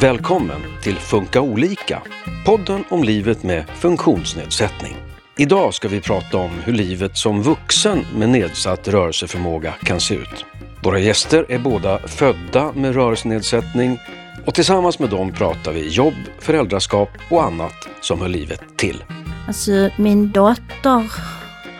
[0.00, 2.02] Välkommen till Funka olika,
[2.46, 4.96] podden om livet med funktionsnedsättning.
[5.38, 10.44] Idag ska vi prata om hur livet som vuxen med nedsatt rörelseförmåga kan se ut.
[10.82, 13.98] Våra gäster är båda födda med rörelsenedsättning
[14.46, 19.04] och tillsammans med dem pratar vi jobb, föräldraskap och annat som hör livet till.
[19.46, 21.12] Alltså min dotter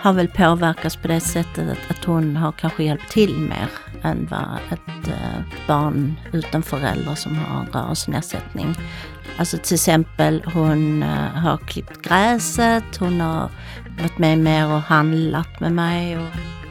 [0.00, 3.68] har väl påverkats på det sättet att hon har kanske hjälpt till mer
[4.06, 8.74] än vad ett eh, barn utan förälder som har rörelsenedsättning.
[9.36, 13.50] Alltså till exempel hon eh, har klippt gräset, hon har
[14.00, 16.18] varit med mer och handlat med mig.
[16.18, 16.28] Och...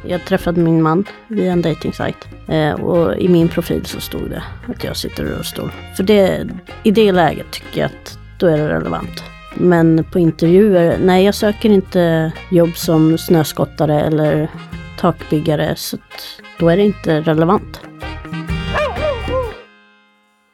[0.08, 4.44] Jag träffade min man via en dejtingsajt eh, och i min profil så stod det
[4.68, 5.72] att jag sitter i rullstol.
[5.96, 6.48] För det,
[6.84, 9.24] i det läget tycker jag att då är det relevant.
[9.56, 14.50] Men på intervjuer, nej jag söker inte jobb som snöskottare eller
[14.98, 15.98] takbyggare så
[16.60, 17.82] då är det inte relevant.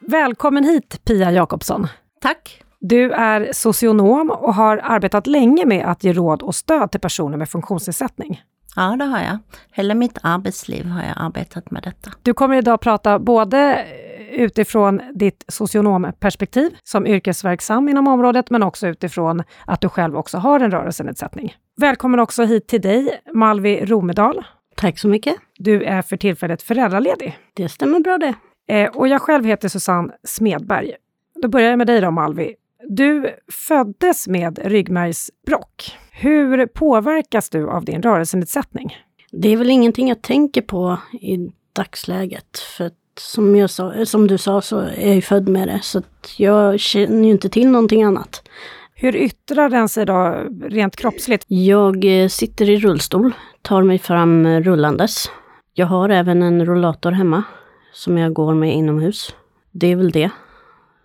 [0.06, 1.86] Välkommen hit Pia Jakobsson.
[2.20, 2.61] Tack.
[2.84, 7.36] Du är socionom och har arbetat länge med att ge råd och stöd till personer
[7.36, 8.42] med funktionsnedsättning.
[8.76, 9.38] Ja, det har jag.
[9.72, 12.10] Hela mitt arbetsliv har jag arbetat med detta.
[12.22, 13.86] Du kommer idag prata både
[14.30, 20.60] utifrån ditt socionomperspektiv som yrkesverksam inom området, men också utifrån att du själv också har
[20.60, 21.54] en rörelsenedsättning.
[21.76, 24.44] Välkommen också hit till dig, Malvi Romedal.
[24.76, 25.34] Tack så mycket.
[25.58, 27.38] Du är för tillfället föräldraledig.
[27.54, 28.34] Det stämmer bra det.
[28.74, 30.92] Eh, och jag själv heter Susanne Smedberg.
[31.42, 32.54] Då börjar jag med dig då, Malvi.
[32.88, 33.36] Du
[33.68, 35.98] föddes med ryggmärgsbråck.
[36.12, 38.96] Hur påverkas du av din rörelsenedsättning?
[39.32, 42.58] Det är väl ingenting jag tänker på i dagsläget.
[42.58, 46.02] För som, jag sa, som du sa så är jag ju född med det, så
[46.36, 48.42] jag känner ju inte till någonting annat.
[48.94, 51.44] Hur yttrar den sig då rent kroppsligt?
[51.48, 55.30] Jag eh, sitter i rullstol, tar mig fram rullandes.
[55.74, 57.42] Jag har även en rollator hemma
[57.92, 59.34] som jag går med inomhus.
[59.70, 60.30] Det är väl det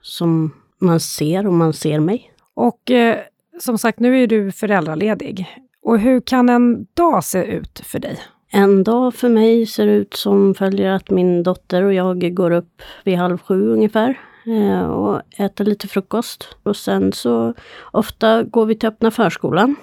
[0.02, 2.32] som man ser om man ser mig.
[2.54, 3.18] Och eh,
[3.60, 5.48] som sagt, nu är du föräldraledig.
[5.82, 8.20] Och hur kan en dag se ut för dig?
[8.52, 12.82] En dag för mig ser ut som följer att min dotter och jag går upp
[13.04, 16.58] vid halv sju ungefär eh, och äter lite frukost.
[16.64, 17.54] Och sen så
[17.92, 19.76] ofta går vi till öppna förskolan.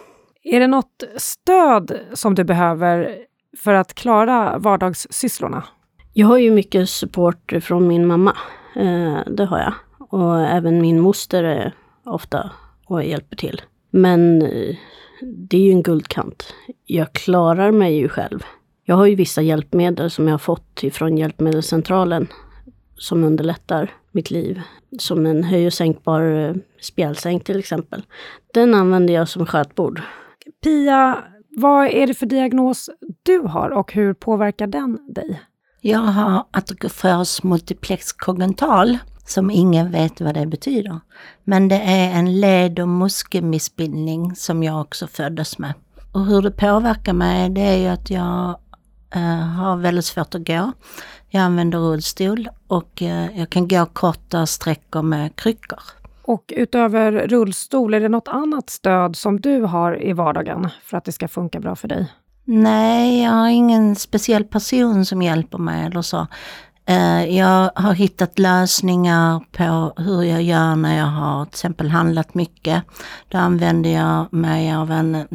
[0.43, 3.17] Är det något stöd som du behöver
[3.59, 5.65] för att klara vardagssysslorna?
[6.13, 8.37] Jag har ju mycket support från min mamma.
[8.77, 9.75] Eh, det har jag.
[10.09, 12.51] Och även min moster är ofta
[12.87, 13.63] och hjälper till.
[13.91, 14.77] Men eh,
[15.21, 16.55] det är ju en guldkant.
[16.87, 18.45] Jag klarar mig ju själv.
[18.85, 22.29] Jag har ju vissa hjälpmedel som jag har fått ifrån Hjälpmedelscentralen
[22.97, 24.61] som underlättar mitt liv.
[24.99, 28.03] Som en höj och sänkbar eh, spjälsäng till exempel.
[28.55, 30.03] Den använder jag som skötbord.
[30.63, 32.91] Pia, vad är det för diagnos
[33.23, 35.41] du har och hur påverkar den dig?
[35.81, 41.01] Jag har atroförs multiplex kognital som ingen vet vad det betyder.
[41.45, 45.75] Men det är en led och muskelmissbildning som jag också föddes med.
[46.13, 48.59] Och hur det påverkar mig det är ju att jag
[49.15, 50.73] eh, har väldigt svårt att gå.
[51.29, 55.81] Jag använder rullstol och eh, jag kan gå korta sträckor med kryckor.
[56.23, 61.05] Och utöver rullstol, är det något annat stöd som du har i vardagen för att
[61.05, 62.13] det ska funka bra för dig?
[62.45, 66.27] Nej, jag har ingen speciell person som hjälper mig eller så.
[66.87, 72.35] Eh, jag har hittat lösningar på hur jag gör när jag har till exempel handlat
[72.35, 72.83] mycket.
[73.29, 75.27] Då använder jag mig av en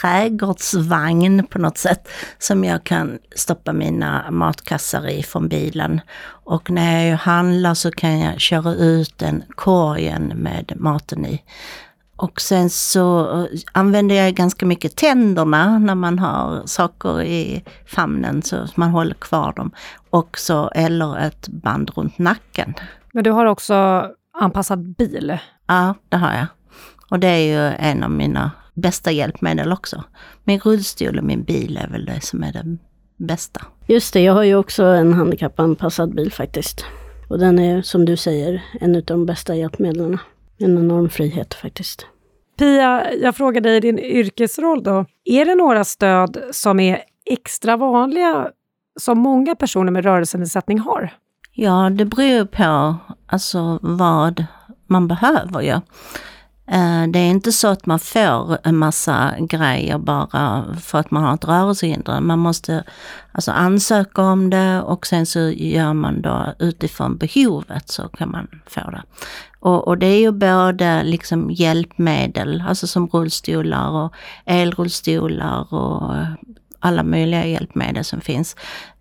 [0.00, 2.08] trädgårdsvagn på något sätt
[2.38, 6.00] som jag kan stoppa mina matkassar i från bilen.
[6.44, 11.42] Och när jag handlar så kan jag köra ut den korgen med maten i.
[12.18, 18.42] Och sen så eh, använder jag ganska mycket tänderna när man har saker i famnen
[18.42, 19.70] så man håller kvar dem.
[20.10, 22.74] Och så, eller ett band runt nacken.
[23.12, 24.06] Men du har också
[24.38, 25.38] anpassad bil?
[25.66, 26.46] Ja, det har jag.
[27.10, 30.04] Och det är ju en av mina bästa hjälpmedel också.
[30.44, 32.76] Min rullstol och min bil är väl det som är det
[33.16, 33.60] bästa.
[33.86, 36.84] Just det, jag har ju också en handikappanpassad bil faktiskt.
[37.28, 40.18] Och den är som du säger en av de bästa hjälpmedlen.
[40.58, 42.06] En enorm frihet faktiskt.
[42.58, 45.04] Pia, jag frågar dig i din yrkesroll då.
[45.24, 48.50] Är det några stöd som är extra vanliga
[49.00, 51.10] som många personer med rörelsenedsättning har?
[51.52, 52.96] Ja, det beror på
[53.26, 54.44] alltså vad
[54.86, 55.80] man behöver ju.
[56.70, 61.24] Eh, det är inte så att man får en massa grejer bara för att man
[61.24, 62.20] har ett rörelsehinder.
[62.20, 62.84] Man måste
[63.32, 68.48] alltså ansöka om det och sen så gör man då utifrån behovet så kan man
[68.66, 69.02] få det.
[69.60, 74.12] Och, och det är ju både liksom hjälpmedel, alltså som rullstolar och
[74.44, 76.14] elrullstolar och
[76.78, 78.56] alla möjliga hjälpmedel som finns.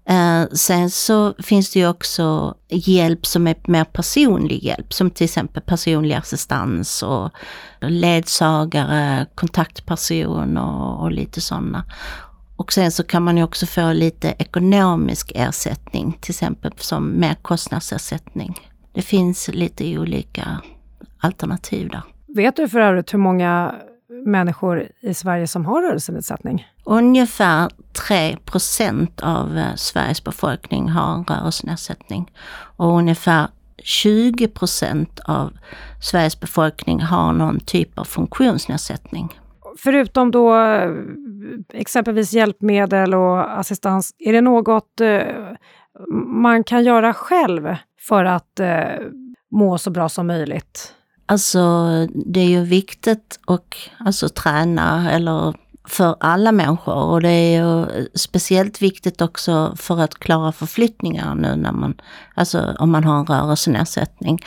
[0.10, 5.26] Eh, sen så finns det ju också hjälp som är mer personlig hjälp, som till
[5.26, 7.32] exempel personlig assistans och
[7.82, 11.84] ledsagare, kontaktperson och, och lite sådana.
[12.56, 17.36] Och sen så kan man ju också få lite ekonomisk ersättning, till exempel som mer
[17.42, 18.60] kostnadsersättning.
[18.94, 20.62] Det finns lite olika
[21.20, 22.02] alternativ där.
[22.36, 23.76] Vet du för övrigt hur många
[24.26, 26.68] människor i Sverige som har rörelsenedsättning?
[26.84, 27.70] Ungefär
[28.10, 32.32] 3% av eh, Sveriges befolkning har en rörelsenedsättning.
[32.78, 33.48] Och ungefär
[33.84, 35.58] 20% av
[36.02, 39.40] Sveriges befolkning har någon typ av funktionsnedsättning.
[39.78, 40.92] Förutom då eh,
[41.74, 45.22] exempelvis hjälpmedel och assistans, är det något eh,
[46.26, 48.60] man kan göra själv för att
[49.52, 50.94] må så bra som möjligt?
[51.30, 51.62] Alltså
[52.26, 53.62] det är ju viktigt att
[53.98, 55.56] alltså, träna eller
[55.88, 61.56] för alla människor och det är ju speciellt viktigt också för att klara förflyttningar nu
[61.56, 61.96] när man,
[62.36, 64.40] alltså om man har en rörelsenedsättning.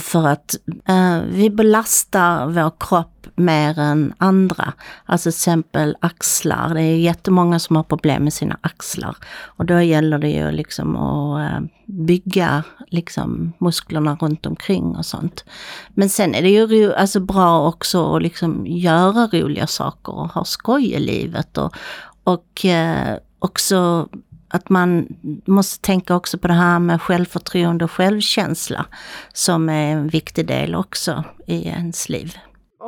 [0.00, 0.54] För att
[0.88, 4.72] eh, vi belastar vår kropp mer än andra.
[5.04, 6.74] Alltså till exempel axlar.
[6.74, 9.16] Det är jättemånga som har problem med sina axlar.
[9.44, 15.44] Och då gäller det ju liksom att eh, bygga liksom musklerna runt omkring och sånt.
[15.88, 20.44] Men sen är det ju alltså bra också att liksom göra roliga saker och ha
[20.44, 21.58] skoj i livet.
[21.58, 21.76] Och,
[22.24, 24.08] och eh, också
[24.48, 25.06] att man
[25.46, 28.86] måste tänka också på det här med självförtroende och självkänsla
[29.32, 32.36] som är en viktig del också i ens liv.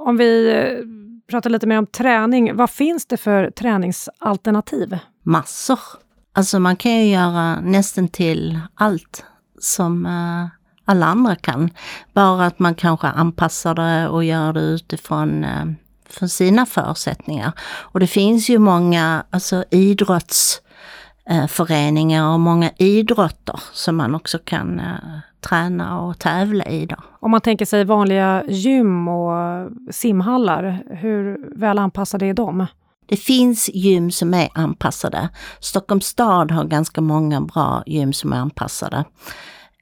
[0.08, 0.78] Om vi eh,
[1.30, 4.98] pratar lite mer om träning, vad finns det för träningsalternativ?
[5.22, 5.78] Massor.
[6.32, 9.24] Alltså man kan ju göra nästan till allt
[9.58, 10.46] som eh,
[10.84, 11.70] alla andra kan.
[12.12, 15.64] Bara att man kanske anpassar det och gör det utifrån eh,
[16.08, 17.52] för sina förutsättningar.
[17.68, 24.80] Och det finns ju många alltså, idrottsföreningar och många idrotter som man också kan
[25.40, 26.86] träna och tävla i.
[26.86, 26.96] Då.
[27.20, 32.66] Om man tänker sig vanliga gym och simhallar, hur väl anpassade är de?
[33.06, 35.28] Det finns gym som är anpassade.
[35.60, 39.04] Stockholms stad har ganska många bra gym som är anpassade.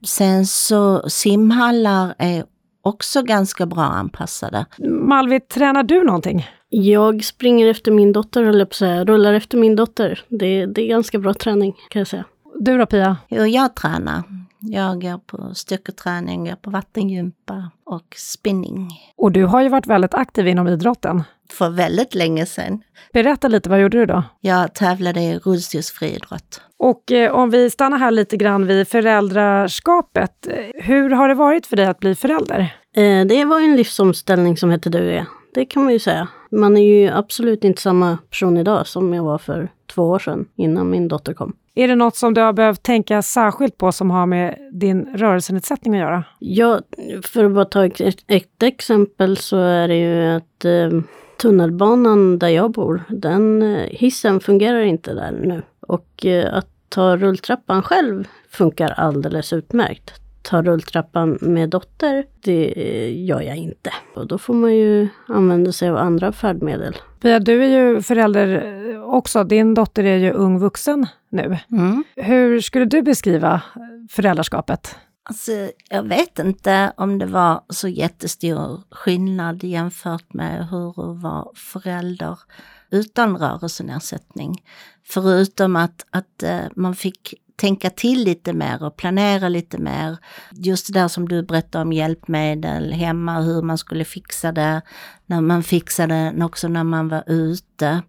[0.05, 2.44] Sen så simhallar är
[2.82, 4.67] också ganska bra anpassade.
[5.00, 6.47] Malvi, tränar du någonting?
[6.69, 9.05] Jag springer efter min dotter, höll jag på att säga.
[9.05, 10.25] Rullar efter min dotter.
[10.29, 12.25] Det, det är ganska bra träning, kan jag säga.
[12.61, 13.17] Du då Pia?
[13.29, 14.23] Jo, jag tränar.
[14.61, 18.91] Jag går på styrketräning, går på vattengympa och spinning.
[19.17, 21.23] Och du har ju varit väldigt aktiv inom idrotten.
[21.50, 22.82] För väldigt länge sedan.
[23.12, 24.23] Berätta lite, vad gjorde du då?
[24.41, 26.61] Jag tävlade i rullstolsfriidrott.
[26.79, 30.49] Och eh, om vi stannar här lite grann vid föräldraskapet.
[30.75, 32.76] Hur har det varit för dig att bli förälder?
[32.97, 35.26] Eh, det var en livsomställning som hette duga.
[35.56, 36.29] Det kan man ju säga.
[36.50, 40.49] Man är ju absolut inte samma person idag som jag var för två år sedan,
[40.56, 41.56] innan min dotter kom.
[41.75, 45.94] Är det något som du har behövt tänka särskilt på som har med din rörelsenedsättning
[45.94, 46.25] att göra?
[46.38, 46.81] Ja,
[47.23, 51.00] för att bara ta ett, ett exempel så är det ju att eh,
[51.41, 55.62] tunnelbanan där jag bor, den eh, hissen fungerar inte där nu.
[55.81, 62.72] Och eh, att ta rulltrappan själv funkar alldeles utmärkt ta rulltrappan med dotter, det
[63.10, 63.90] gör jag inte.
[64.14, 66.96] Och då får man ju använda sig av andra färdmedel.
[67.20, 69.44] Pia, du är ju förälder också.
[69.44, 71.58] Din dotter är ju ung vuxen nu.
[71.70, 72.04] Mm.
[72.16, 73.62] Hur skulle du beskriva
[74.10, 74.96] föräldraskapet?
[75.22, 75.52] Alltså,
[75.90, 82.38] jag vet inte om det var så jättestor skillnad jämfört med hur att vara förälder
[82.91, 84.62] utan rörelsenedsättning.
[85.05, 90.17] Förutom att, att eh, man fick tänka till lite mer och planera lite mer.
[90.53, 94.82] Just det där som du berättade om hjälpmedel hemma, hur man skulle fixa det,
[95.27, 98.03] när man fixade också när man var ute.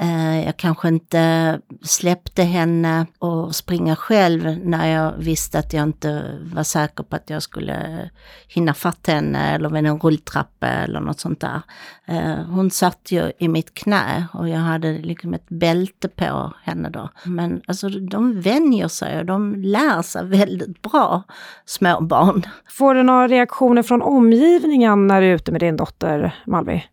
[0.00, 6.38] Eh, jag kanske inte släppte henne och springa själv när jag visste att jag inte
[6.54, 8.10] var säker på att jag skulle
[8.48, 11.62] hinna fatt henne eller vid en rulltrappa eller något sånt där.
[12.06, 16.88] Eh, hon satt ju i mitt knä och jag hade liksom ett bälte på henne
[16.88, 17.08] då.
[17.24, 21.22] Men alltså de vänjer sig och de lär sig väldigt bra,
[21.64, 22.42] små barn.
[22.70, 26.84] Får du några reaktioner från omgivningen när du är ute med din dotter, Malvi?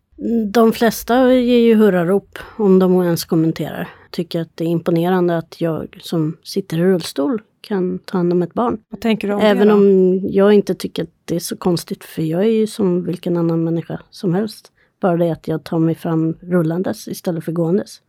[0.52, 3.88] De flesta ger ju hurrarop om de ens kommenterar.
[4.10, 8.42] Tycker att det är imponerande att jag som sitter i rullstol kan ta hand om
[8.42, 8.78] ett barn.
[8.88, 12.04] Vad tänker du om Även det om jag inte tycker att det är så konstigt,
[12.04, 14.72] för jag är ju som vilken annan människa som helst.
[15.00, 18.00] Bara det att jag tar mig fram rullandes istället för gåendes.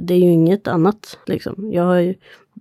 [0.00, 1.72] Det är ju inget annat liksom.
[1.72, 2.14] Jag har ju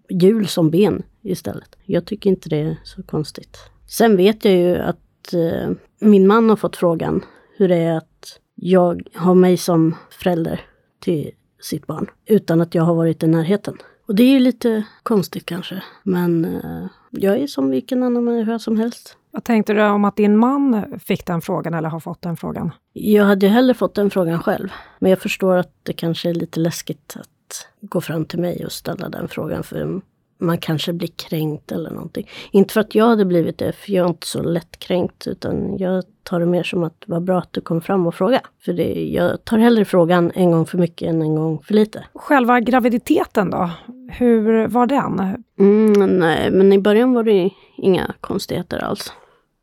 [0.09, 1.75] hjul som ben istället.
[1.85, 3.57] Jag tycker inte det är så konstigt.
[3.87, 7.25] Sen vet jag ju att eh, min man har fått frågan
[7.57, 8.16] hur det är att
[8.59, 10.61] jag har mig som förälder
[10.99, 13.77] till sitt barn utan att jag har varit i närheten.
[14.07, 15.83] Och det är ju lite konstigt kanske.
[16.03, 19.17] Men eh, jag är som vilken annan människa som helst.
[19.31, 22.71] Vad tänkte du om att din man fick den frågan eller har fått den frågan?
[22.93, 24.69] Jag hade ju hellre fått den frågan själv.
[24.99, 28.71] Men jag förstår att det kanske är lite läskigt att gå fram till mig och
[28.71, 29.63] ställa den frågan.
[29.63, 30.01] För
[30.37, 32.29] man kanske blir kränkt eller någonting.
[32.51, 35.27] Inte för att jag hade blivit det, för jag är inte så lättkränkt.
[35.27, 38.15] Utan jag tar det mer som att det var bra att du kom fram och
[38.15, 38.41] frågade.
[38.65, 42.05] För det, jag tar hellre frågan en gång för mycket än en gång för lite.
[42.13, 43.69] Själva graviditeten då?
[44.11, 45.43] Hur var den?
[45.59, 49.13] Mm, nej, men i början var det inga konstigheter alls.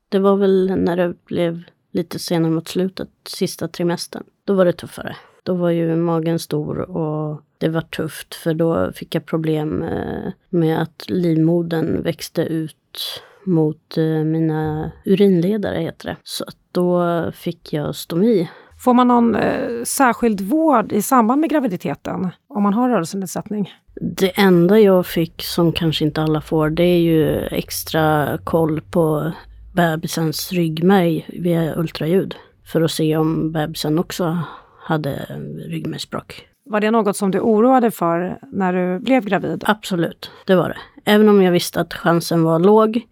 [0.09, 1.63] Det var väl när det blev
[1.93, 4.25] lite senare mot slutet, sista trimestern.
[4.45, 5.17] Då var det tuffare.
[5.45, 10.33] Då var ju magen stor och det var tufft för då fick jag problem eh,
[10.49, 16.17] med att livmodern växte ut mot eh, mina urinledare, heter det.
[16.23, 18.51] Så då fick jag stomi.
[18.85, 23.73] Får man någon eh, särskild vård i samband med graviditeten om man har rörelsenedsättning?
[24.01, 29.33] Det enda jag fick, som kanske inte alla får, det är ju extra koll på
[29.75, 32.35] bebisens ryggmärg via ultraljud.
[32.65, 34.39] För att se om bebisen också
[34.85, 35.27] hade
[35.69, 36.49] ryggmärgsbråck.
[36.65, 39.65] Var det något som du oroade för när du blev gravid?
[39.67, 40.79] Absolut, det var det.
[41.05, 43.07] Även om jag visste att chansen var låg,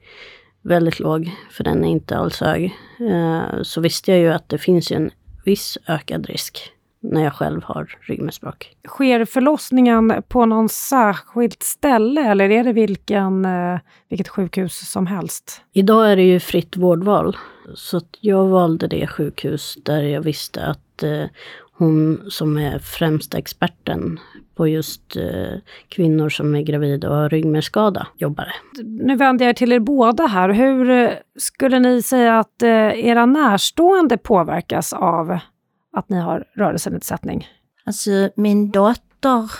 [0.62, 2.64] väldigt låg, för den är inte alls hög,
[3.00, 5.10] eh, så visste jag ju att det finns en
[5.44, 8.76] viss ökad risk när jag själv har ryggmärgsbråck.
[8.88, 15.62] Sker förlossningen på någon särskilt ställe eller är det vilken, eh, vilket sjukhus som helst?
[15.72, 17.36] Idag är det ju fritt vårdval.
[17.74, 21.26] Så jag valde det sjukhus där jag visste att eh,
[21.72, 24.20] hon som är främsta experten
[24.54, 28.52] på just eh, kvinnor som är gravida och har ryggmärgsskada jobbade.
[28.84, 30.48] Nu vänder jag till er båda här.
[30.48, 32.70] Hur eh, skulle ni säga att eh,
[33.06, 35.38] era närstående påverkas av
[35.92, 37.48] att ni har rörelsenedsättning?
[37.84, 39.50] Alltså min dotter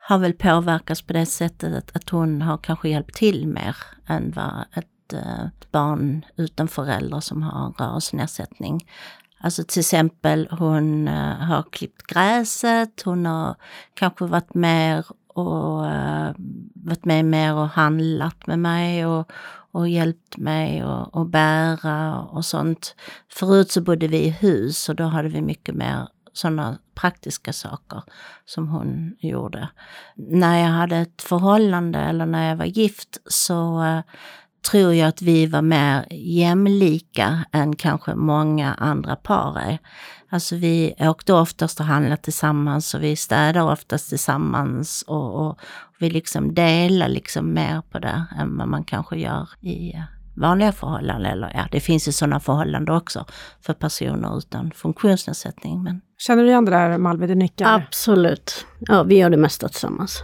[0.00, 3.76] har väl påverkats på det sättet att, att hon har kanske hjälpt till mer
[4.06, 8.80] än vad ett, ett barn utan föräldrar som har rörelsenedsättning.
[9.40, 13.56] Alltså till exempel hon eh, har klippt gräset, hon har
[13.94, 16.30] kanske varit med och eh,
[16.74, 19.30] varit med mer och handlat med mig och,
[19.72, 22.94] och hjälpt mig och, och bära och sånt.
[23.32, 28.02] Förut så bodde vi i hus och då hade vi mycket mer sådana praktiska saker
[28.44, 29.68] som hon gjorde.
[30.16, 34.00] När jag hade ett förhållande eller när jag var gift så eh,
[34.62, 39.78] tror jag att vi var mer jämlika än kanske många andra par är.
[40.30, 45.58] Alltså vi åkte oftast och handlade tillsammans och vi städade oftast tillsammans och, och
[45.98, 49.92] vi liksom delar liksom mer på det än vad man kanske gör i
[50.36, 51.32] vanliga förhållanden.
[51.32, 53.24] Eller ja, det finns ju sådana förhållanden också
[53.60, 55.82] för personer utan funktionsnedsättning.
[55.82, 56.00] Men...
[56.18, 57.74] Känner du igen det där Malvi, du nickar?
[57.74, 58.66] Absolut.
[58.78, 60.22] Ja, vi gör det mesta tillsammans.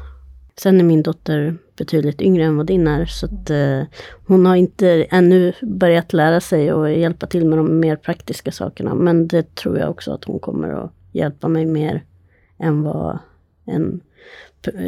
[0.56, 3.82] Sen är min dotter betydligt yngre än vad din är, så att eh,
[4.26, 8.94] hon har inte ännu börjat lära sig och hjälpa till med de mer praktiska sakerna.
[8.94, 12.04] Men det tror jag också att hon kommer att hjälpa mig mer
[12.58, 13.18] än vad
[13.66, 14.00] en,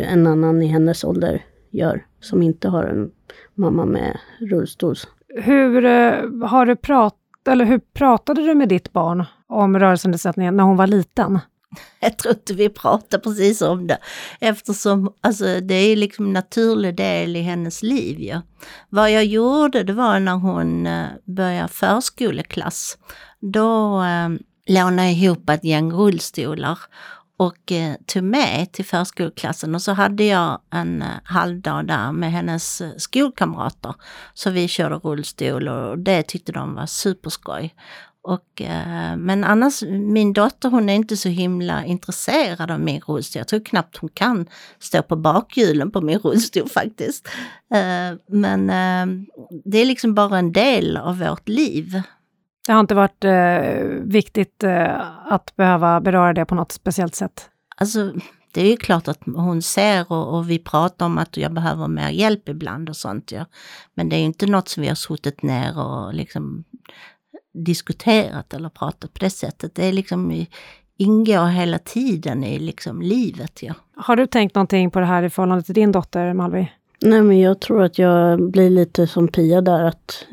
[0.09, 3.11] en annan i hennes ålder gör, som inte har en
[3.55, 4.95] mamma med rullstol.
[5.29, 6.13] Hur eh,
[6.43, 7.15] har du prat,
[7.49, 11.39] eller hur pratade du med ditt barn om rörelsenedsättningen när hon var liten?
[12.01, 13.99] Jag tror inte vi pratar precis om det.
[14.41, 18.21] Eftersom alltså, det är liksom en naturlig del i hennes liv.
[18.21, 18.43] Ja.
[18.89, 22.99] Vad jag gjorde det var när hon eh, började förskoleklass.
[23.41, 24.29] Då eh,
[24.67, 26.79] lånade jag ihop ett gäng rullstolar
[27.39, 32.33] och eh, tog med till förskoleklassen och så hade jag en eh, halvdag där med
[32.33, 33.95] hennes eh, skolkamrater.
[34.35, 37.75] Så vi körde rullstol och det tyckte de var superskoj.
[38.27, 43.41] Och, eh, men annars, min dotter hon är inte så himla intresserad av min rullstol.
[43.41, 44.47] Jag tror knappt hon kan
[44.79, 47.29] stå på bakhjulen på min rullstol faktiskt.
[47.75, 49.27] Eh, men eh,
[49.65, 52.03] det är liksom bara en del av vårt liv.
[52.67, 53.25] Det har inte varit
[54.03, 54.65] viktigt
[55.25, 57.51] att behöva beröra det på något speciellt sätt?
[57.77, 58.13] Alltså,
[58.53, 61.89] det är ju klart att hon ser och, och, vi pratar om att jag behöver
[61.89, 63.33] mer hjälp ibland och sånt.
[63.33, 63.45] Ja.
[63.95, 66.65] Men det är ju inte något som vi har suttit ner och liksom
[67.65, 69.75] diskuterat eller pratat på det sättet.
[69.75, 70.47] Det är liksom
[70.97, 73.63] ingår hela tiden i liksom livet.
[73.63, 73.75] Ja.
[73.97, 76.73] Har du tänkt någonting på det här i förhållande till din dotter Malvi?
[77.03, 80.27] Nej men jag tror att jag blir lite som Pia där att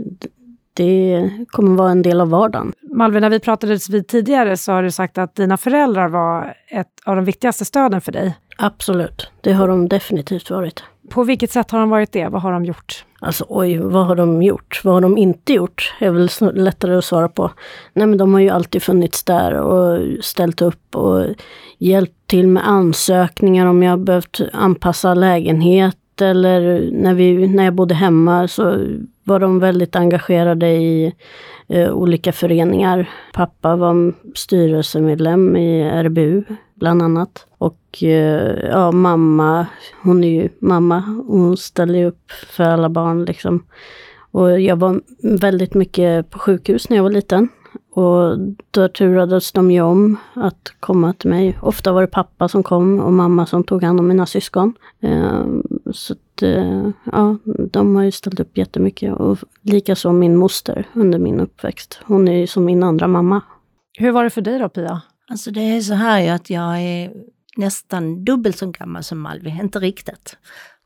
[0.74, 2.74] det kommer vara en del av vardagen.
[2.82, 6.88] Malvi, när vi pratades vid tidigare så har du sagt att dina föräldrar var ett
[7.06, 8.38] av de viktigaste stöden för dig.
[8.58, 10.84] Absolut, det har de definitivt varit.
[11.10, 12.28] På vilket sätt har de varit det?
[12.28, 13.06] Vad har de gjort?
[13.20, 14.82] Alltså oj, vad har de gjort?
[14.84, 15.94] Vad har de inte gjort?
[16.00, 16.30] är väl
[16.64, 17.52] lättare att svara på.
[17.94, 21.26] Nej men de har ju alltid funnits där och ställt upp och
[21.78, 27.96] hjälpt till med ansökningar om jag behövt anpassa lägenhet eller när, vi, när jag bodde
[27.96, 28.78] hemma så
[29.24, 31.13] var de väldigt engagerade i
[31.68, 33.10] eh, olika föreningar.
[33.34, 36.44] Pappa var styrelsemedlem i RBU
[36.75, 37.46] bland annat.
[37.58, 39.68] Och eh, ja, mamma,
[40.03, 41.00] hon är ju mamma.
[41.27, 43.63] Hon ställer upp för alla barn liksom.
[44.32, 47.50] Och jag var väldigt mycket på sjukhus när jag var liten.
[47.94, 48.39] Och
[48.72, 51.58] då turades de ju om att komma till mig.
[51.62, 54.74] Ofta var det pappa som kom och mamma som tog hand om mina syskon.
[55.01, 55.46] Eh,
[55.94, 57.38] så att, eh, ja,
[57.72, 59.14] de har ju ställt upp jättemycket.
[59.14, 62.00] Och likaså min moster under min uppväxt.
[62.06, 63.42] Hon är ju som min andra mamma.
[63.98, 65.02] Hur var det för dig då Pia?
[65.28, 67.14] Alltså det är så här ju att jag är
[67.58, 70.38] nästan dubbelt så gammal som Malvi, inte riktigt.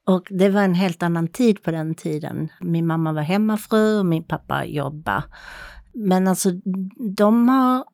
[0.06, 2.50] Och det var en helt annan tid på den tiden.
[2.62, 5.24] Min mamma var hemmafru och min pappa jobbade.
[5.94, 6.52] Men alltså
[7.16, 7.86] de har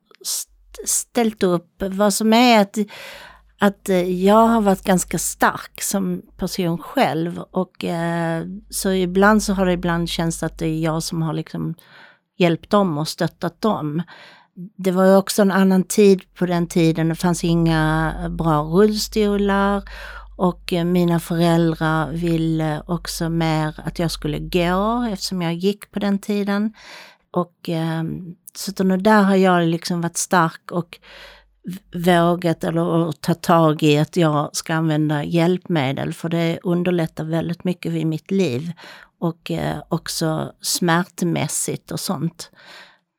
[0.84, 2.78] ställt upp, vad som är att,
[3.58, 9.52] att eh, jag har varit ganska stark som person själv och eh, så ibland så
[9.52, 11.74] har det ibland känts att det är jag som har liksom
[12.36, 14.02] hjälpt dem och stöttat dem.
[14.76, 18.62] Det var ju också en annan tid på den tiden, det fanns inga eh, bra
[18.62, 19.82] rullstolar
[20.36, 25.98] och eh, mina föräldrar ville också mer att jag skulle gå eftersom jag gick på
[25.98, 26.72] den tiden.
[27.30, 28.02] Och eh,
[28.56, 30.98] så där har jag liksom varit stark och
[31.94, 37.92] vågat eller ta tag i att jag ska använda hjälpmedel för det underlättar väldigt mycket
[37.92, 38.72] i mitt liv
[39.18, 42.50] och eh, också smärtmässigt och sånt.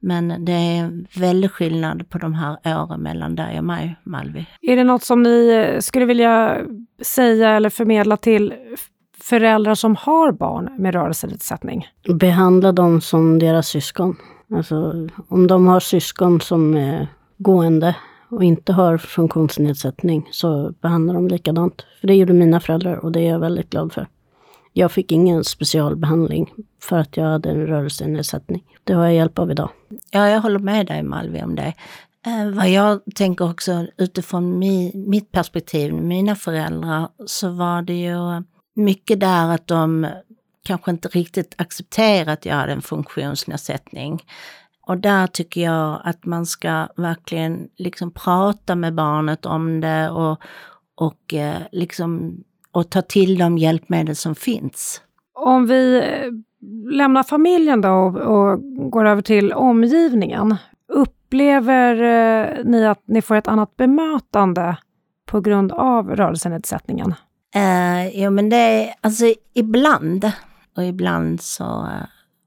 [0.01, 4.45] Men det är väldigt skillnad på de här åren mellan dig och mig, Malvi.
[4.61, 6.61] Är det något som ni eh, skulle vilja
[7.01, 8.53] säga eller förmedla till
[9.21, 11.87] föräldrar som har barn med rörelsenedsättning?
[12.19, 14.15] Behandla dem som deras syskon.
[14.55, 17.95] Alltså, om de har syskon som är gående
[18.29, 21.85] och inte har funktionsnedsättning så behandlar de likadant.
[21.99, 24.07] För det gjorde mina föräldrar och det är jag väldigt glad för.
[24.73, 28.63] Jag fick ingen specialbehandling för att jag hade en rörelsenedsättning.
[28.83, 29.69] Det har jag hjälp av idag.
[30.11, 31.73] Ja, jag håller med dig Malvi om det.
[32.25, 38.43] Eh, vad jag tänker också utifrån mi, mitt perspektiv, mina föräldrar, så var det ju
[38.75, 40.07] mycket där att de
[40.65, 44.23] kanske inte riktigt accepterade att jag hade en funktionsnedsättning.
[44.87, 50.39] Och där tycker jag att man ska verkligen liksom prata med barnet om det och,
[50.95, 52.37] och eh, liksom
[52.71, 55.01] och ta till de hjälpmedel som finns.
[55.33, 56.31] Om vi eh,
[56.91, 58.59] lämnar familjen då och, och
[58.91, 60.55] går över till omgivningen.
[60.93, 64.77] Upplever eh, ni att ni får ett annat bemötande
[65.25, 67.13] på grund av rörelsenedsättningen?
[67.55, 70.31] Uh, jo men det är alltså ibland
[70.77, 71.87] och ibland så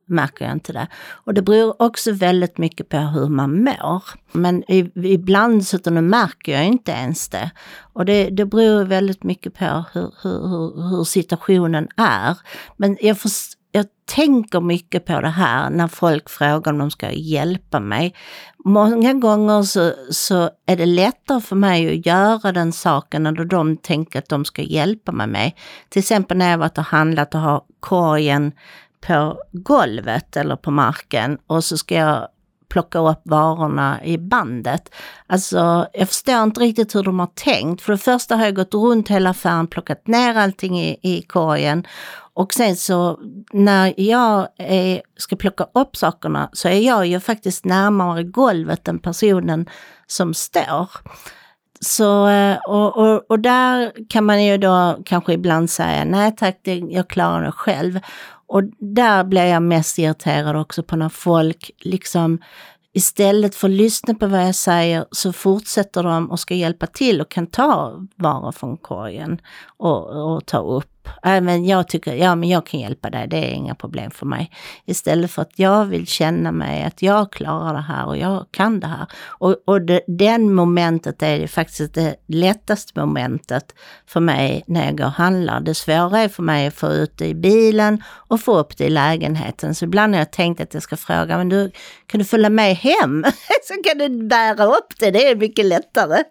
[0.09, 0.87] märker jag inte det.
[1.25, 4.03] Och det beror också väldigt mycket på hur man mår.
[4.33, 4.65] Men
[5.05, 7.51] ibland så märker jag inte ens det.
[7.93, 12.39] Och det, det beror väldigt mycket på hur, hur, hur situationen är.
[12.77, 13.31] Men jag, för,
[13.73, 18.15] jag tänker mycket på det här när folk frågar om de ska hjälpa mig.
[18.65, 23.77] Många gånger så, så är det lättare för mig att göra den saken när de
[23.77, 25.53] tänker att de ska hjälpa mig med.
[25.89, 28.53] Till exempel när jag varit och handlat och har korgen
[29.07, 32.29] på golvet eller på marken och så ska jag
[32.69, 34.95] plocka upp varorna i bandet.
[35.27, 37.83] Alltså, jag förstår inte riktigt hur de har tänkt.
[37.83, 41.87] För det första har jag gått runt hela affären, plockat ner allting i, i korgen
[42.39, 43.19] och sen så
[43.53, 48.99] när jag är, ska plocka upp sakerna så är jag ju faktiskt närmare golvet än
[48.99, 49.67] personen
[50.07, 50.91] som står.
[51.81, 56.61] Så, eh, och, och, och där kan man ju då kanske ibland säga nej tack,
[56.63, 58.01] det, jag klarar det själv.
[58.49, 62.39] Och där blir jag mest irriterad också på när folk liksom
[62.93, 67.21] istället för att lyssna på vad jag säger så fortsätter de och ska hjälpa till
[67.21, 69.41] och kan ta varor från korgen
[69.77, 73.37] och, och ta upp Äh, Även jag tycker, ja men jag kan hjälpa dig, det
[73.37, 74.51] är inga problem för mig.
[74.85, 78.81] Istället för att jag vill känna mig att jag klarar det här och jag kan
[78.81, 79.07] det här.
[79.27, 83.75] Och, och det, den momentet är det faktiskt det lättaste momentet
[84.07, 85.61] för mig när jag går och handlar.
[85.61, 88.85] Det svåra är för mig att få ut det i bilen och få upp det
[88.85, 89.75] i lägenheten.
[89.75, 91.71] Så ibland har jag tänkt att jag ska fråga, men du,
[92.07, 93.25] kan du följa med hem?
[93.65, 96.23] Så kan du bära upp det, det är mycket lättare.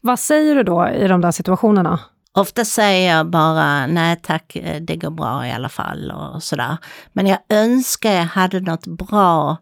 [0.00, 2.00] Vad säger du då i de där situationerna?
[2.38, 6.76] Ofta säger jag bara nej tack, eh, det går bra i alla fall och sådär.
[7.12, 9.56] Men jag önskar jag hade något bra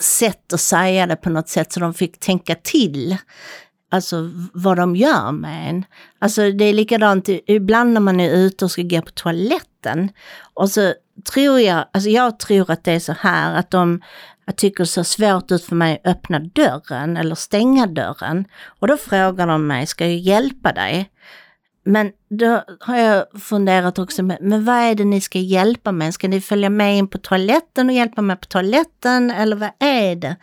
[0.00, 3.16] sätt att säga det på något sätt så de fick tänka till.
[3.90, 5.84] alltså vad de gör med en.
[6.18, 10.10] Alltså det är likadant ibland när man är ute och ska gå på toaletten.
[10.54, 10.94] Och så
[11.32, 14.00] tror jag, alltså jag tror att det är så här att de
[14.46, 18.44] jag tycker det ser svårt ut för mig att öppna dörren eller stänga dörren.
[18.80, 21.10] Och då frågar de mig, ska jag hjälpa dig?
[21.88, 26.14] Men då har jag funderat också, men vad är det ni ska hjälpa med?
[26.14, 30.16] Ska ni följa med in på toaletten och hjälpa mig på toaletten eller vad är
[30.16, 30.36] det?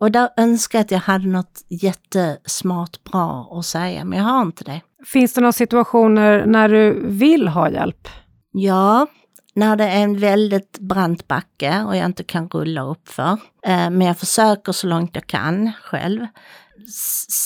[0.00, 4.42] Och där önskar jag att jag hade något jättesmart bra att säga, men jag har
[4.42, 4.80] inte det.
[5.06, 8.08] Finns det några situationer när du vill ha hjälp?
[8.52, 9.06] Ja,
[9.54, 13.32] när det är en väldigt brant backe och jag inte kan rulla upp för.
[13.66, 16.26] Eh, men jag försöker så långt jag kan själv.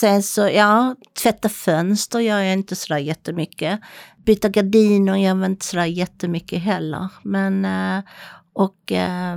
[0.01, 3.81] Sen så, ja, tvätta fönster gör jag inte sådär jättemycket.
[4.25, 7.09] Byta gardiner gör jag inte sådär jättemycket heller.
[7.23, 8.05] Men, eh,
[8.53, 9.37] och eh,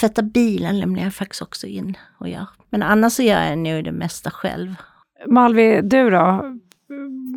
[0.00, 2.46] tvätta bilen lämnar jag faktiskt också in och gör.
[2.70, 4.74] Men annars så gör jag nog det mesta själv.
[5.26, 6.58] Malvi, du då?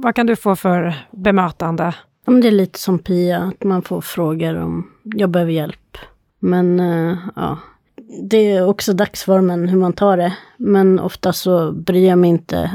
[0.04, 1.96] Vad kan du få för bemötande?
[2.26, 5.98] det är lite som Pia, att man får frågor om jag behöver hjälp.
[6.40, 7.58] Men uh, ja,
[8.24, 10.34] det är också dagsformen hur man tar det.
[10.58, 12.72] Men ofta så bryr jag mig inte.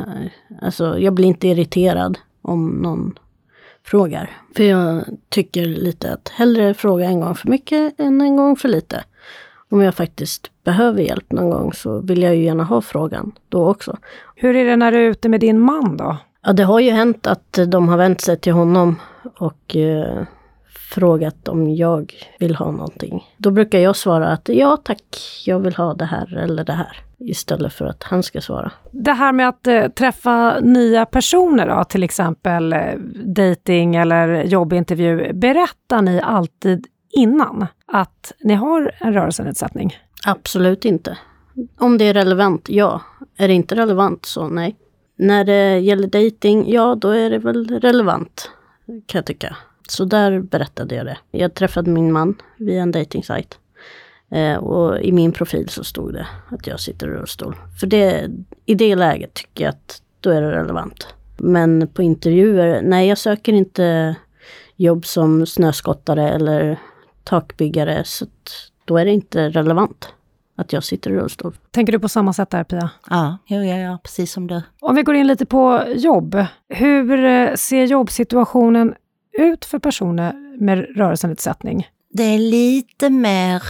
[0.62, 3.18] Alltså jag blir inte irriterad om någon
[3.84, 4.30] frågar.
[4.56, 8.68] För jag tycker lite att hellre fråga en gång för mycket än en gång för
[8.68, 9.04] lite.
[9.70, 13.70] Om jag faktiskt behöver hjälp någon gång så vill jag ju gärna ha frågan då
[13.70, 13.96] också.
[14.36, 16.16] Hur är det när du är ute med din man då?
[16.44, 18.96] Ja, det har ju hänt att de har vänt sig till honom
[19.38, 20.22] och eh,
[20.92, 23.24] frågat om jag vill ha någonting.
[23.36, 25.04] Då brukar jag svara att ja tack,
[25.46, 26.96] jag vill ha det här eller det här.
[27.18, 28.72] Istället för att han ska svara.
[28.90, 35.32] Det här med att eh, träffa nya personer då, till exempel eh, dating eller jobbintervju.
[35.32, 39.96] Berättar ni alltid innan att ni har en rörelsenedsättning?
[40.26, 41.18] Absolut inte.
[41.78, 43.00] Om det är relevant, ja.
[43.36, 44.76] Är det inte relevant, så nej.
[45.16, 48.50] När det gäller dating, ja då är det väl relevant,
[48.86, 49.56] kan jag tycka.
[49.88, 51.18] Så där berättade jag det.
[51.30, 53.58] Jag träffade min man via en dejtingsajt.
[54.30, 57.56] Eh, och i min profil så stod det att jag sitter i rullstol.
[57.80, 58.30] För det,
[58.66, 61.06] i det läget tycker jag att då är det relevant.
[61.36, 64.16] Men på intervjuer, nej jag söker inte
[64.76, 66.78] jobb som snöskottare eller
[67.24, 68.04] takbyggare.
[68.04, 68.26] Så
[68.84, 70.14] då är det inte relevant
[70.56, 71.56] att jag sitter i rullstol.
[71.70, 72.90] Tänker du på samma sätt där Pia?
[73.10, 74.62] Ja, ja, ja, precis som du.
[74.80, 76.44] Om vi går in lite på jobb.
[76.68, 78.94] Hur ser jobbsituationen
[79.32, 81.88] ut för personer med rörelsenedsättning?
[82.10, 83.62] Det är lite mer,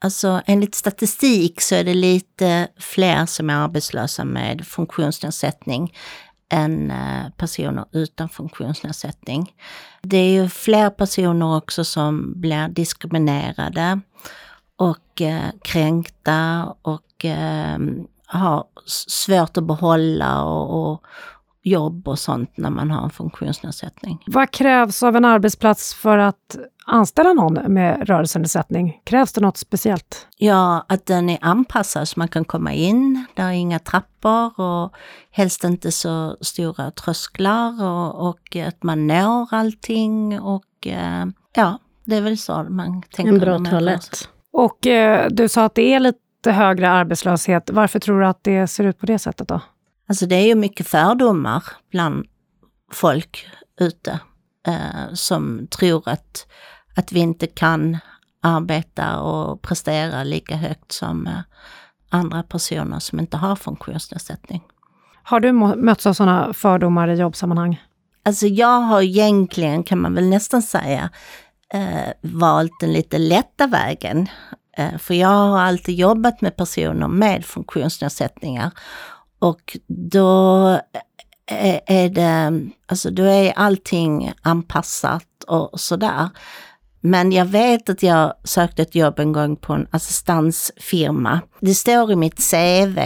[0.00, 5.92] alltså enligt statistik så är det lite fler som är arbetslösa med funktionsnedsättning
[6.48, 9.54] än eh, personer utan funktionsnedsättning.
[10.02, 14.00] Det är ju fler personer också som blir diskriminerade
[14.76, 17.78] och eh, kränkta och eh,
[18.26, 21.04] har svårt att behålla och, och,
[21.66, 24.22] jobb och sånt när man har en funktionsnedsättning.
[24.26, 29.00] Vad krävs av en arbetsplats för att anställa någon med rörelsenedsättning?
[29.04, 30.26] Krävs det något speciellt?
[30.36, 33.24] Ja, att den är anpassad så man kan komma in.
[33.34, 34.92] Det är inga trappor och
[35.30, 42.16] helst inte så stora trösklar och, och att man når allting och eh, ja, det
[42.16, 43.32] är väl så man tänker.
[43.32, 44.28] En bra toalett.
[44.52, 47.70] Och eh, du sa att det är lite högre arbetslöshet.
[47.70, 49.60] Varför tror du att det ser ut på det sättet då?
[50.08, 52.26] Alltså det är ju mycket fördomar bland
[52.92, 53.48] folk
[53.80, 54.20] ute
[54.66, 56.46] eh, som tror att,
[56.96, 57.98] att vi inte kan
[58.42, 61.40] arbeta och prestera lika högt som eh,
[62.10, 64.62] andra personer som inte har funktionsnedsättning.
[65.22, 67.82] Har du mötts av sådana fördomar i jobbsammanhang?
[68.24, 71.10] Alltså jag har egentligen, kan man väl nästan säga,
[71.72, 74.28] eh, valt den lite lätta vägen.
[74.76, 78.70] Eh, för jag har alltid jobbat med personer med funktionsnedsättningar.
[79.46, 80.68] Och då
[81.50, 86.28] eh, eh, är det, alltså då är allting anpassat och sådär.
[87.00, 91.40] Men jag vet att jag sökte ett jobb en gång på en assistansfirma.
[91.60, 92.98] Det står i mitt CV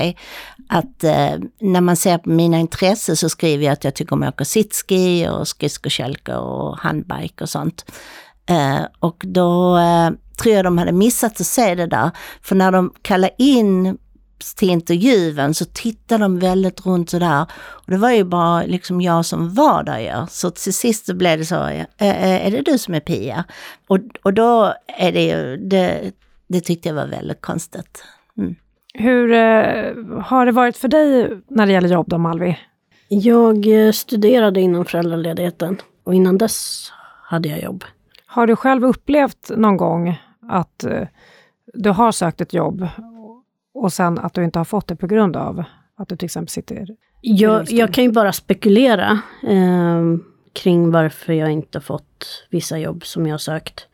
[0.68, 4.22] att eh, när man ser på mina intressen så skriver jag att jag tycker om
[4.22, 7.84] att åka sitski och skridskokälke och handbike och sånt.
[8.46, 10.10] Eh, och då eh,
[10.42, 12.10] tror jag de hade missat att se det där.
[12.42, 13.98] För när de kallar in
[14.40, 17.46] till intervjun så tittade de väldigt runt sådär.
[17.60, 20.26] Och det var ju bara liksom jag som var där ja.
[20.26, 23.44] Så till sist så blev det så, är det du som är Pia?
[23.88, 26.12] Och, och då är det ju, det,
[26.48, 28.04] det tyckte jag var väldigt konstigt.
[28.38, 28.54] Mm.
[28.94, 32.58] Hur eh, har det varit för dig när det gäller jobb då, Malvi?
[33.08, 37.84] Jag eh, studerade inom föräldraledigheten och innan dess hade jag jobb.
[38.26, 41.08] Har du själv upplevt någon gång att eh,
[41.74, 42.88] du har sökt ett jobb
[43.74, 45.64] och sen att du inte har fått det på grund av
[45.96, 46.74] att du till exempel sitter
[47.20, 50.02] Jag, jag kan ju bara spekulera eh,
[50.52, 53.86] kring varför jag inte fått vissa jobb som jag sökt.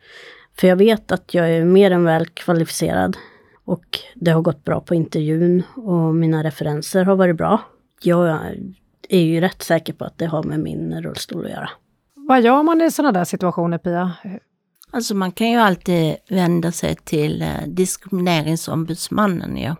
[0.59, 3.17] För jag vet att jag är mer än väl kvalificerad.
[3.65, 7.61] Och det har gått bra på intervjun och mina referenser har varit bra.
[8.01, 8.39] Jag
[9.09, 11.69] är ju rätt säker på att det har med min rullstol att göra.
[12.13, 14.11] Vad gör man i sådana där situationer, Pia?
[14.97, 19.75] Alltså man kan ju alltid vända sig till eh, diskrimineringsombudsmannen ja.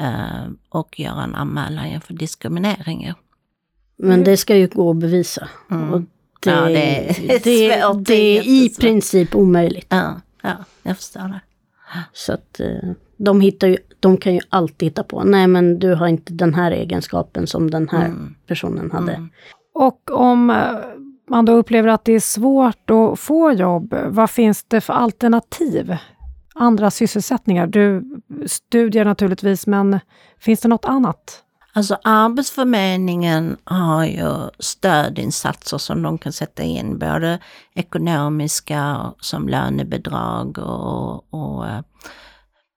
[0.00, 3.04] eh, och göra en anmälan för diskriminering.
[3.06, 3.14] Ja.
[3.96, 5.48] Men det ska ju gå att bevisa.
[5.70, 5.92] Mm.
[5.94, 6.00] Och
[6.40, 9.86] det, Ja, det är det, svårt, det är i princip omöjligt.
[9.88, 11.40] Ja, ja, jag förstår det.
[12.12, 15.94] Så att eh, de, hittar ju, de kan ju alltid hitta på, nej men du
[15.94, 18.34] har inte den här egenskapen som den här Mm.
[18.46, 19.12] personen hade.
[19.12, 19.30] Mm.
[19.74, 20.50] Och om
[21.28, 25.96] man då upplever att det är svårt att få jobb, vad finns det för alternativ?
[26.54, 27.66] Andra sysselsättningar?
[27.66, 28.04] Du
[28.46, 30.00] studier naturligtvis, men
[30.38, 31.44] finns det något annat?
[31.76, 37.38] Alltså Arbetsförmedlingen har ju stödinsatser som de kan sätta in, både
[37.74, 41.80] ekonomiska som lönebidrag och, och eh,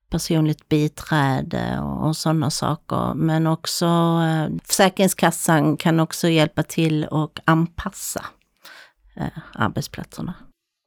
[0.09, 3.13] personligt biträde och, och sådana saker.
[3.13, 8.25] Men också eh, Försäkringskassan kan också hjälpa till och anpassa
[9.53, 10.33] arbetsplatserna.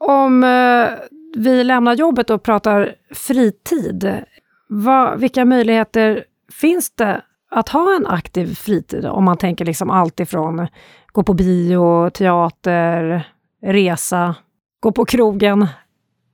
[0.04, 0.88] Om eh,
[1.36, 4.24] vi lämnar jobbet och pratar fritid,
[4.68, 9.06] vad, vilka möjligheter finns det att ha en aktiv fritid?
[9.06, 10.66] Om man tänker liksom allt ifrån
[11.12, 13.28] gå på bio, teater,
[13.62, 14.34] resa,
[14.80, 15.66] gå på krogen.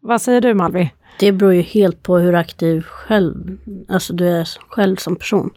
[0.00, 0.92] Vad säger du Malvi?
[1.18, 5.50] Det beror ju helt på hur aktiv själv, alltså du är själv som person.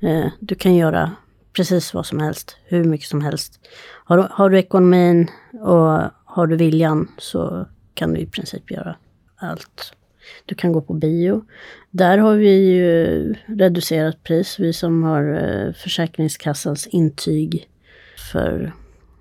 [0.00, 1.10] Eh, du kan göra
[1.52, 3.60] precis vad som helst, hur mycket som helst.
[4.04, 8.96] Har du, har du ekonomin och har du viljan så kan du i princip göra
[9.36, 9.92] allt.
[10.46, 11.44] Du kan gå på bio.
[11.90, 17.68] Där har vi ju reducerat pris, vi som har eh, Försäkringskassans intyg
[18.32, 18.72] för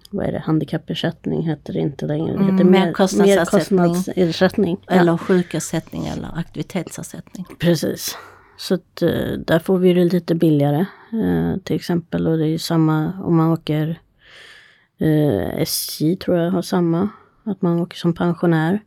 [0.10, 2.28] vad är det, handikappersättning heter det inte längre.
[2.34, 3.80] Det Mm, heter mer- merkostnadsersättning.
[3.80, 4.78] merkostnadsersättning.
[4.88, 4.94] Ja.
[4.96, 7.46] Eller sjukersättning eller aktivitetsersättning.
[7.60, 8.18] Precis.
[8.62, 10.86] Så att, eh, där får vi det lite billigare
[11.24, 12.28] eh, till exempel.
[12.28, 14.00] Och det är ju samma om man åker
[14.98, 17.10] eh, SJ tror jag har samma.
[17.44, 18.80] Att man åker som pensionär.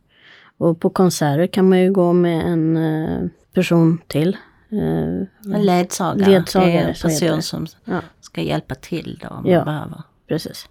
[0.57, 4.37] Och på konserter kan man ju gå med en eh, person till.
[4.71, 9.43] Eh, En ledsagare, Ledsagare, det är en person som ja, ska hjälpa till då om
[9.43, 9.65] man Ja.
[9.65, 10.01] behöver.
[10.27, 10.69] precis.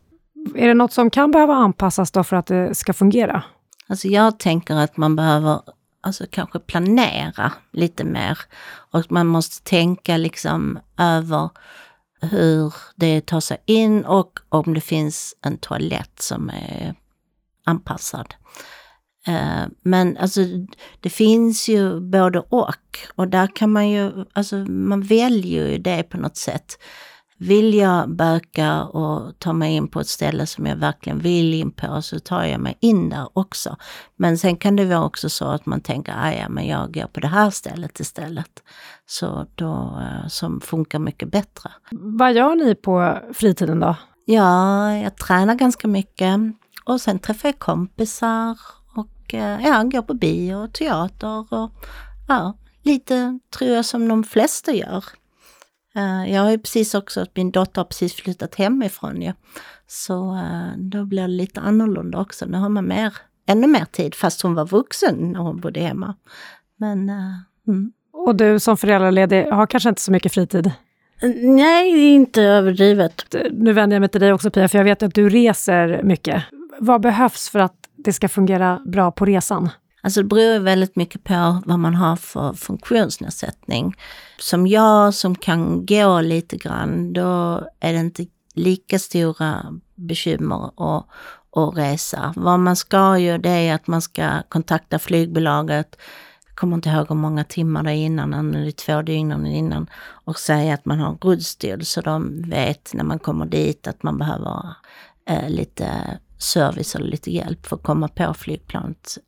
[0.54, 3.42] Är det något som kan behöva anpassas då för att det ska fungera?
[3.86, 5.60] Alltså jag tänker att man behöver
[6.04, 8.38] alltså kanske planera lite mer.
[8.90, 11.50] Och man måste tänka liksom över
[12.20, 16.94] hur det tar sig in och om det finns en toalett som är
[17.64, 18.34] anpassad.
[19.26, 20.40] Eh, men alltså
[21.00, 22.98] det finns ju både och.
[23.14, 26.78] Och där kan man ju, alltså man väljer ju det på något sätt.
[27.38, 31.70] Vill jag böka och ta mig in på ett ställe som jag verkligen vill in
[31.70, 33.76] på så tar jag mig in där också.
[34.16, 37.06] Men sen kan det vara också så att man tänker, "Ah, ja men jag går
[37.06, 38.62] på det här stället istället.
[39.06, 41.70] Så då, eh, som funkar mycket bättre.
[41.90, 43.96] Vad gör ni på fritiden då?
[44.24, 46.40] Ja, jag tränar ganska mycket
[46.84, 48.58] och sen träffar jag kompisar
[48.96, 51.70] och eh, ja, går på bio och teater och
[52.28, 55.04] ja, lite tror jag som de flesta gör.
[55.96, 59.32] Eh, Jag har ju precis också, att min dotter har precis flyttat hemifrån ju.
[59.86, 62.46] Så eh, då blir det lite annorlunda också.
[62.46, 63.14] Nu har man mer,
[63.46, 66.14] ännu mer tid fast hon var vuxen när hon bodde hemma.
[66.76, 67.34] Men eh,
[67.68, 67.92] mm.
[68.12, 70.72] Och du som föräldraledig har kanske inte så mycket fritid.
[71.42, 73.34] Nej, inte överdrivet.
[73.52, 76.42] Nu vänder jag mig till dig också Pia, för jag vet att du reser mycket.
[76.78, 79.70] Vad behövs för att det ska fungera bra på resan?
[80.04, 83.96] Alltså det beror ju väldigt mycket på vad man har för funktionsnedsättning.
[84.38, 89.64] Som jag som kan gå lite grann, då är det inte lika stora
[89.94, 91.06] bekymmer att,
[91.56, 92.32] att resa.
[92.36, 95.96] Vad man ska ju det är att man ska kontakta flygbolaget,
[96.46, 99.86] jag kommer inte ihåg hur många timmar det är innan, eller två dygn innan,
[100.24, 104.02] och säga att man har en rullstol så de vet när man kommer dit att
[104.02, 104.74] man behöver
[105.28, 109.18] eh, lite service eller lite hjälp för att komma på flygplanet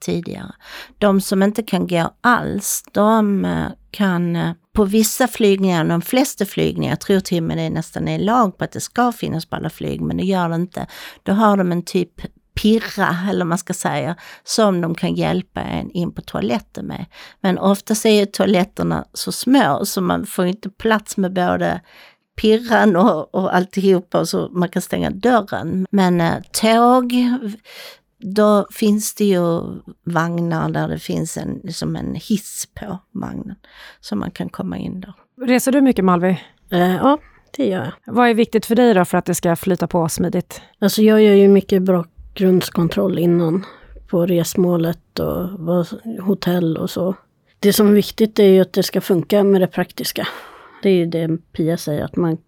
[0.00, 0.54] tidigare.
[0.98, 6.44] De som inte kan gå alls, de eh, kan eh, på vissa flygningar, de flesta
[6.44, 9.46] flygningar, jag tror till och med det nästan är lag på att det ska finnas
[9.46, 10.86] på alla flyg, men det gör det inte.
[11.22, 12.20] Då har de en typ
[12.54, 17.06] pirra, eller vad man ska säga, som de kan hjälpa en in på toaletten med.
[17.40, 21.80] Men oftast är ju toaletterna så små så man får inte plats med både
[22.40, 25.86] pirran och, och alltihopa så man kan stänga dörren.
[25.90, 27.12] Men eh, tåg,
[28.18, 29.62] då finns det ju
[30.04, 33.56] vagnar där det finns en, som en hiss på vagnen.
[34.00, 35.14] Så man kan komma in där.
[35.46, 36.40] Reser du mycket Malvi?
[36.70, 37.18] Eh, ja,
[37.56, 38.14] Det gör jag.
[38.14, 40.60] Vad är viktigt för dig då för att det ska flyta på smidigt?
[40.78, 43.64] Alltså jag gör ju mycket bakgrundskontroll innan.
[44.08, 45.48] På resmålet och
[46.22, 47.14] hotell och så.
[47.60, 50.28] Det som är viktigt är ju att det ska funka med det praktiska.
[50.82, 52.38] Det är ju det Pia säger, att man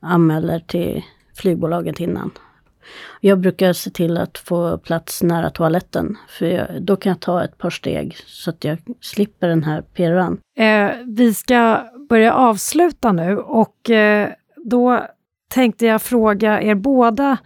[0.00, 1.02] anmäler till
[1.34, 2.30] flygbolaget innan.
[3.20, 7.44] Jag brukar se till att få plats nära toaletten, för jag, då kan jag ta
[7.44, 10.38] ett par steg så att jag slipper den här pirran.
[10.58, 15.06] Eh, vi ska börja avsluta nu och eh, då
[15.48, 17.38] tänkte jag fråga er båda,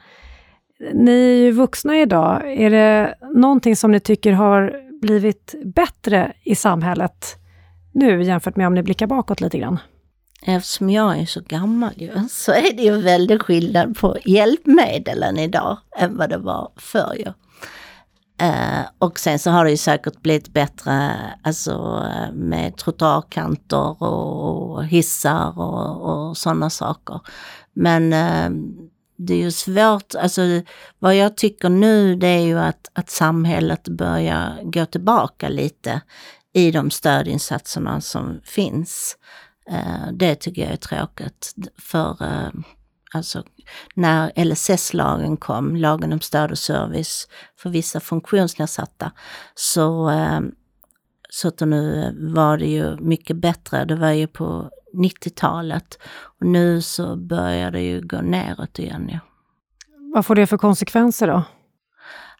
[0.94, 6.54] ni är ju vuxna idag, är det någonting som ni tycker har blivit bättre i
[6.54, 7.36] samhället
[7.92, 9.78] nu jämfört med om ni blickar bakåt lite grann?
[10.46, 15.78] Eftersom jag är så gammal ju, så är det ju väldigt skillnad på hjälpmedlen idag
[15.96, 17.32] än vad det var förr ju.
[18.46, 25.58] Eh, och sen så har det ju säkert blivit bättre alltså, med trottoarkanter och hissar
[25.60, 27.20] och, och sådana saker.
[27.72, 28.50] Men eh,
[29.16, 30.42] det är ju svårt, alltså
[30.98, 36.00] vad jag tycker nu det är ju att, att samhället börjar gå tillbaka lite
[36.52, 39.16] i de stödinsatserna som finns.
[39.70, 41.54] Uh, det tycker jag är tråkigt.
[41.78, 42.16] För
[43.12, 43.42] alltså
[43.94, 49.12] när LSS-lagen kom, lagen om stöd och service för vissa funktionsnedsatta,
[49.54, 50.40] så, eh,
[51.30, 53.84] så nu var det ju mycket bättre.
[53.84, 55.98] Det var ju på 90-talet
[56.40, 59.08] och nu så börjar det ju gå neråt igen.
[59.12, 59.18] Ja.
[60.14, 61.44] Vad får det för konsekvenser då?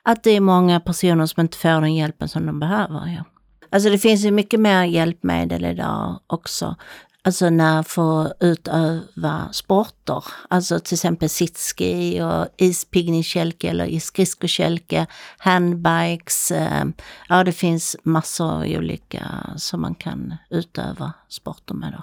[0.03, 3.07] Att det är många personer som inte får den hjälpen som de behöver.
[3.07, 3.25] Ja.
[3.71, 6.77] Alltså det finns ju mycket mer hjälpmedel idag också
[7.25, 10.25] alltså när få utöva sporter.
[10.49, 15.07] Alltså till exempel sitski och ispiggningskälke eller skridskokälke,
[15.39, 16.51] handbikes.
[16.51, 16.85] Eh,
[17.29, 21.93] ja, det finns massor av olika som man kan utöva sporter med.
[21.93, 22.03] Då.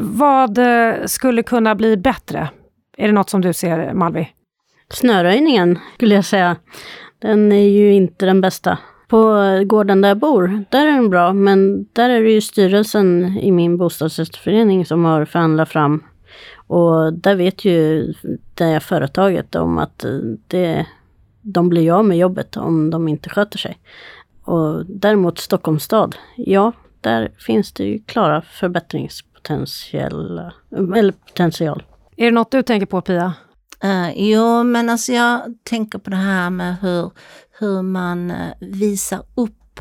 [0.00, 2.50] Vad eh, skulle kunna bli bättre?
[2.96, 4.28] Är det något som du ser, Malvi?
[4.90, 6.56] Snöröjningen skulle jag säga.
[7.18, 8.78] Den är ju inte den bästa
[9.12, 13.38] på gården där jag bor, där är den bra, men där är det ju styrelsen
[13.38, 16.04] i min bostadsrättsförening som har förhandlat fram.
[16.66, 18.12] Och där vet ju
[18.54, 20.04] det företaget om att
[20.46, 20.86] det,
[21.40, 23.78] de blir av med jobbet om de inte sköter sig.
[24.42, 30.40] Och däremot Stockholms stad, ja, där finns det ju klara förbättringspotential.
[30.70, 31.82] Eller potential.
[32.16, 33.34] Är det något du tänker på Pia?
[33.84, 37.10] Uh, jo, men alltså jag tänker på det här med hur,
[37.58, 39.80] hur man eh, visar upp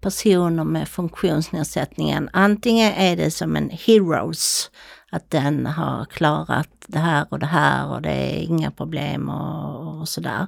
[0.00, 2.30] personer med funktionsnedsättningen.
[2.32, 4.70] Antingen är det som en heroes,
[5.12, 10.00] att den har klarat det här och det här och det är inga problem och,
[10.00, 10.46] och sådär.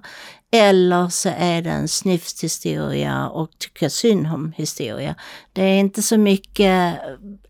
[0.52, 5.14] Eller så är det en snyfthistoria och tycka synd om historia.
[5.52, 6.98] Det är inte så mycket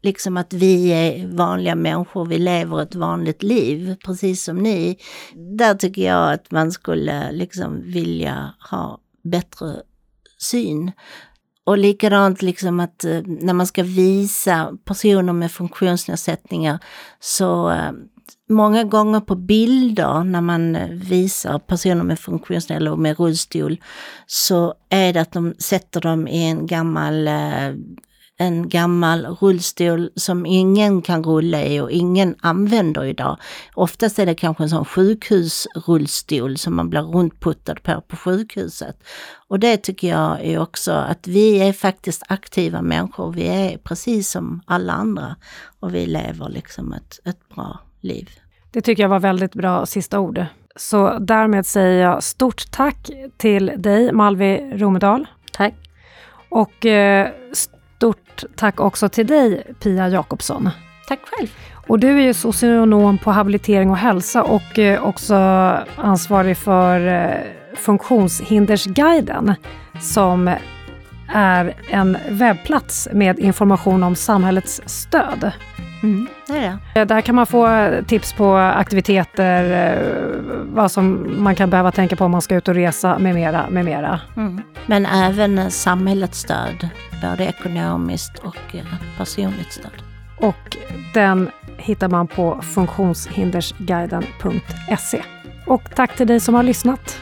[0.03, 4.99] liksom att vi är vanliga människor, vi lever ett vanligt liv, precis som ni.
[5.35, 9.83] Där tycker jag att man skulle liksom vilja ha bättre
[10.38, 10.92] syn.
[11.68, 16.78] Och likadant liksom att eh, när man ska visa personer med funktionsnedsättningar
[17.20, 17.92] så eh,
[18.48, 23.81] många gånger på bilder när man eh, visar personer med funktionsnedsättning och med rullstol
[24.26, 27.28] så är det att de sätter dem i en gammal
[28.40, 33.37] en gammal rullstol som ingen kan rulla i och ingen använder idag.
[33.74, 38.96] Oftast är det kanske en sån sjukhusrullstol som man blir rundputtad på på sjukhuset.
[39.48, 43.33] Och det tycker jag är också att vi är faktiskt aktiva människor.
[43.33, 45.37] Vi är precis som alla andra
[45.81, 48.31] och vi lever liksom ett, ett bra liv.
[48.70, 50.46] Det tycker jag var väldigt bra sista ord.
[50.77, 55.27] Så därmed säger jag stort tack till dig Malvi Romedal.
[55.53, 55.74] Tack.
[56.48, 57.31] Och eh,
[57.98, 60.70] stort tack också till dig Pia Jakobsson.
[61.08, 61.48] Tack själv.
[61.87, 65.34] Och du är ju socionom på habilitering och hälsa och eh, också
[65.96, 67.40] ansvarig för eh,
[67.76, 69.54] Funktionshindersguiden
[70.00, 70.54] som
[71.28, 75.52] är en webbplats med information om samhällets stöd.
[76.02, 77.04] Mm, det är det.
[77.04, 79.98] Där kan man få tips på aktiviteter, eh,
[80.64, 83.66] vad som man kan behöva tänka på om man ska ut och resa med mera.
[83.70, 84.20] Med mera.
[84.37, 84.62] Mm.
[84.87, 86.88] Men även samhällets stöd,
[87.22, 88.84] både ekonomiskt och eh,
[89.18, 90.02] personligt stöd.
[90.40, 90.76] Och
[91.14, 95.22] den hittar man på funktionshindersguiden.se.
[95.66, 97.20] Och tack till dig som har lyssnat.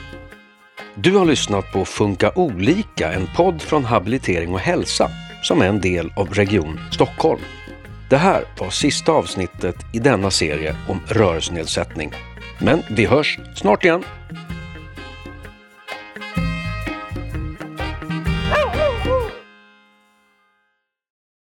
[0.94, 5.08] Du har lyssnat på Funka olika, en podd från Habilitering och hälsa
[5.42, 7.40] som är en del av Region Stockholm.
[8.08, 12.12] Det här var sista avsnittet i denna serie om rörelsenedsättning.
[12.58, 14.04] Men vi hörs snart igen.